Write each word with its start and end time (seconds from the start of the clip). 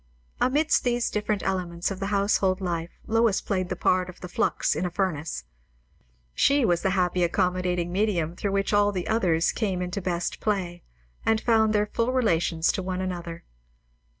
Amidst 0.39 0.83
these 0.83 1.11
different 1.11 1.43
elements 1.43 1.91
of 1.91 1.99
the 1.99 2.07
household 2.07 2.59
life 2.59 2.89
Lois 3.05 3.39
played 3.39 3.69
the 3.69 3.75
part 3.75 4.09
of 4.09 4.19
the 4.19 4.27
flux 4.27 4.75
in 4.75 4.83
a 4.83 4.89
furnace; 4.89 5.43
she 6.33 6.65
was 6.65 6.81
the 6.81 6.89
happy 6.97 7.21
accommodating 7.23 7.91
medium 7.91 8.35
through 8.35 8.53
which 8.53 8.73
all 8.73 8.91
the 8.91 9.07
others 9.07 9.51
came 9.51 9.79
into 9.79 10.01
best 10.01 10.39
play 10.39 10.81
and 11.23 11.39
found 11.39 11.71
their 11.71 11.85
full 11.85 12.11
relations 12.13 12.71
to 12.71 12.81
one 12.81 12.99
another. 12.99 13.43